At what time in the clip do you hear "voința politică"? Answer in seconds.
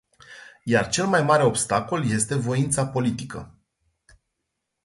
2.35-3.57